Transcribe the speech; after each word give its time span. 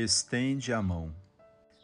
Estende 0.00 0.72
a 0.72 0.80
mão. 0.80 1.12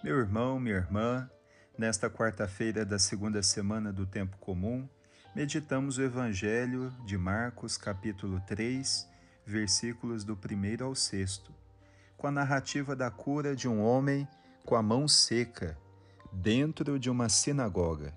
Meu 0.01 0.21
irmão, 0.21 0.61
minha 0.61 0.77
irmã, 0.77 1.29
nesta 1.77 2.09
quarta-feira 2.09 2.85
da 2.87 2.97
segunda 2.97 3.43
semana 3.43 3.93
do 3.93 4.07
tempo 4.07 4.37
comum, 4.39 4.89
meditamos 5.35 5.99
o 5.99 6.03
Evangelho 6.03 6.95
de 7.05 7.19
Marcos, 7.19 7.77
capítulo 7.77 8.41
3, 8.47 9.09
versículos 9.45 10.23
do 10.23 10.35
1 10.35 10.85
ao 10.85 10.95
6, 10.95 11.43
com 12.17 12.29
a 12.29 12.31
narrativa 12.31 12.95
da 12.95 13.11
cura 13.11 13.57
de 13.57 13.67
um 13.67 13.83
homem 13.83 14.29
com 14.65 14.77
a 14.77 14.83
mão 14.83 15.09
seca 15.09 15.77
dentro 16.33 17.01
de 17.01 17.11
uma 17.11 17.29
sinagoga. 17.29 18.15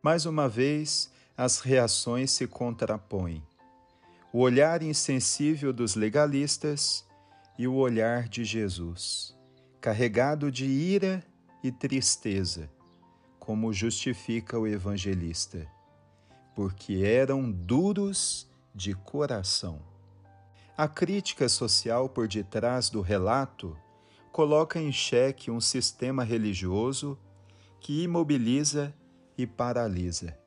Mais 0.00 0.24
uma 0.24 0.48
vez, 0.48 1.12
as 1.36 1.58
reações 1.58 2.30
se 2.30 2.46
contrapõem. 2.46 3.44
O 4.32 4.38
olhar 4.38 4.84
insensível 4.84 5.72
dos 5.72 5.96
legalistas 5.96 7.04
e 7.58 7.68
o 7.68 7.74
olhar 7.74 8.28
de 8.28 8.44
Jesus, 8.44 9.36
carregado 9.82 10.48
de 10.48 10.64
ira 10.64 11.24
e 11.60 11.72
tristeza, 11.72 12.70
como 13.36 13.72
justifica 13.72 14.56
o 14.56 14.64
evangelista, 14.64 15.66
porque 16.54 17.02
eram 17.04 17.50
duros 17.50 18.48
de 18.72 18.94
coração. 18.94 19.80
A 20.78 20.86
crítica 20.86 21.48
social 21.48 22.08
por 22.08 22.28
detrás 22.28 22.90
do 22.90 23.00
relato 23.00 23.76
coloca 24.30 24.80
em 24.80 24.92
xeque 24.92 25.50
um 25.50 25.60
sistema 25.60 26.22
religioso 26.22 27.18
que 27.80 28.04
imobiliza 28.04 28.94
e 29.36 29.48
paralisa. 29.48 30.38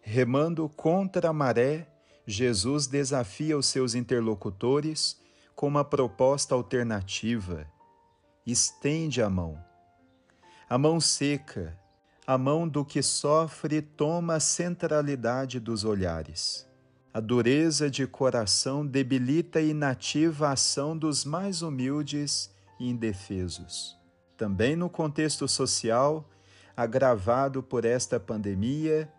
Remando 0.00 0.68
contra 0.68 1.30
a 1.30 1.32
maré, 1.32 1.88
Jesus 2.24 2.86
desafia 2.86 3.58
os 3.58 3.66
seus 3.66 3.96
interlocutores 3.96 5.20
com 5.56 5.66
uma 5.66 5.84
proposta 5.84 6.54
alternativa. 6.54 7.73
Estende 8.46 9.22
a 9.22 9.30
mão. 9.30 9.58
A 10.68 10.76
mão 10.76 11.00
seca, 11.00 11.78
a 12.26 12.36
mão 12.36 12.68
do 12.68 12.84
que 12.84 13.02
sofre 13.02 13.80
toma 13.80 14.34
a 14.34 14.40
centralidade 14.40 15.58
dos 15.58 15.82
olhares. 15.82 16.68
A 17.14 17.20
dureza 17.20 17.90
de 17.90 18.06
coração 18.06 18.86
debilita 18.86 19.62
e 19.62 19.70
inativa 19.70 20.48
a 20.48 20.52
ação 20.52 20.94
dos 20.94 21.24
mais 21.24 21.62
humildes 21.62 22.50
e 22.78 22.90
indefesos. 22.90 23.96
Também 24.36 24.76
no 24.76 24.90
contexto 24.90 25.48
social, 25.48 26.28
agravado 26.76 27.62
por 27.62 27.86
esta 27.86 28.20
pandemia, 28.20 29.10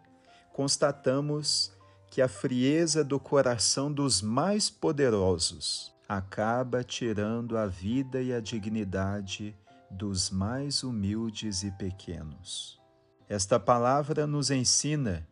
constatamos 0.53 1.71
que 2.11 2.21
a 2.21 2.27
frieza 2.27 3.03
do 3.03 3.19
coração 3.19 3.91
dos 3.91 4.21
mais 4.21 4.69
poderosos 4.69 5.94
acaba 6.08 6.84
tirando 6.84 7.58
a 7.58 7.66
vida 7.66 8.22
e 8.22 8.34
a 8.34 8.39
dignidade 8.39 9.56
dos 9.89 10.30
mais 10.30 10.84
humildes 10.84 11.64
e 11.64 11.72
pequenos. 11.72 12.80
Esta 13.28 13.59
palavra 13.59 14.28
nos 14.28 14.52
ensina 14.52 15.28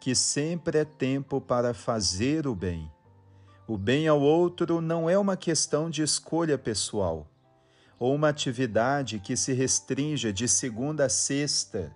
que 0.00 0.14
sempre 0.14 0.78
é 0.78 0.84
tempo 0.84 1.40
para 1.40 1.72
fazer 1.72 2.46
o 2.46 2.54
bem. 2.54 2.90
O 3.66 3.78
bem 3.78 4.08
ao 4.08 4.20
outro 4.20 4.80
não 4.80 5.08
é 5.08 5.18
uma 5.18 5.36
questão 5.36 5.88
de 5.88 6.02
escolha 6.02 6.58
pessoal 6.58 7.26
ou 8.00 8.14
uma 8.14 8.30
atividade 8.30 9.18
que 9.18 9.36
se 9.36 9.52
restrinja 9.52 10.32
de 10.32 10.48
segunda 10.48 11.04
a 11.04 11.08
sexta. 11.10 11.94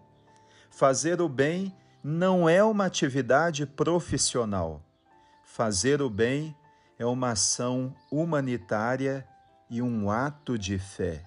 Fazer 0.70 1.20
o 1.22 1.28
bem 1.28 1.74
não 2.02 2.46
é 2.46 2.62
uma 2.62 2.84
atividade 2.84 3.64
profissional. 3.64 4.82
Fazer 5.42 6.02
o 6.02 6.10
bem 6.10 6.54
é 7.04 7.06
uma 7.06 7.32
ação 7.32 7.94
humanitária 8.10 9.28
e 9.68 9.82
um 9.82 10.10
ato 10.10 10.58
de 10.58 10.78
fé. 10.78 11.22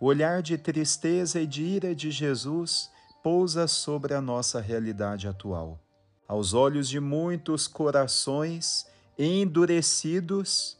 O 0.00 0.06
olhar 0.06 0.40
de 0.40 0.56
tristeza 0.56 1.40
e 1.40 1.46
de 1.46 1.62
ira 1.64 1.92
de 1.92 2.08
Jesus 2.08 2.88
pousa 3.20 3.66
sobre 3.66 4.14
a 4.14 4.20
nossa 4.20 4.60
realidade 4.60 5.26
atual. 5.26 5.80
Aos 6.26 6.54
olhos 6.54 6.88
de 6.88 7.00
muitos 7.00 7.66
corações 7.66 8.86
endurecidos 9.18 10.78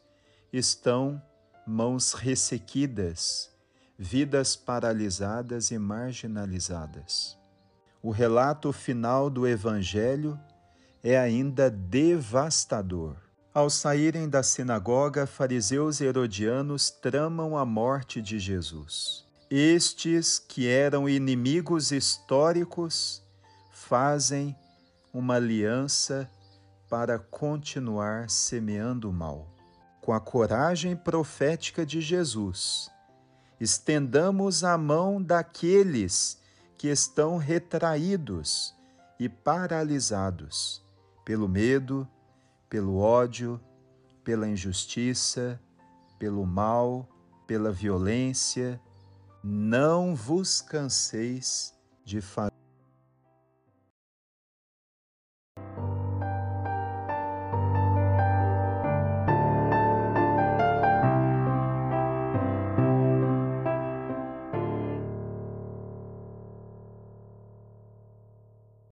estão 0.53 1.21
mãos 1.67 2.13
ressequidas, 2.13 3.51
vidas 3.99 4.55
paralisadas 4.55 5.73
e 5.73 5.79
marginalizadas. 5.79 7.37
O 8.01 8.13
relato 8.13 8.73
final 8.73 9.29
do 9.29 9.49
Evangelho 9.49 10.39
é 11.03 11.19
ainda 11.19 11.69
devastador. 11.69 13.32
Ao 13.55 13.69
saírem 13.69 14.29
da 14.29 14.43
sinagoga, 14.43 15.27
fariseus 15.27 16.01
e 16.01 16.05
herodianos 16.05 16.91
tramam 16.91 17.57
a 17.57 17.65
morte 17.65 18.23
de 18.23 18.39
Jesus. 18.39 19.27
Estes, 19.51 20.39
que 20.39 20.67
eram 20.67 21.09
inimigos 21.09 21.93
históricos, 21.93 23.23
fazem 23.71 24.57
uma 25.13 25.35
aliança 25.35 26.31
para 26.89 27.19
continuar 27.19 28.31
semeando 28.31 29.11
o 29.11 29.13
mal 29.13 29.53
com 30.03 30.13
a 30.13 30.21
coragem 30.21 30.97
profética 30.97 31.87
de 31.87 32.01
Jesus, 32.01 32.91
estendamos 33.61 34.65
a 34.65 34.77
mão 34.77 35.23
daqueles 35.23 36.39
que 36.77 36.89
estão 36.89 37.37
retraídos 37.37 38.75
e 39.17 39.29
paralisados 39.29 40.83
pelo 41.25 41.49
medo, 41.49 42.07
pelo 42.73 42.97
ódio, 42.97 43.61
pela 44.25 44.49
injustiça, 44.49 45.61
pelo 46.19 46.47
mal, 46.47 47.07
pela 47.47 47.71
violência. 47.71 48.81
Não 49.45 50.15
vos 50.15 50.63
canseis 50.63 51.79
de 52.03 52.23
fazer 52.23 52.62